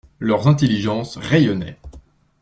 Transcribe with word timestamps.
Leurs 0.17 0.47
intelligences 0.47 1.17
rayonnaient. 1.19 1.77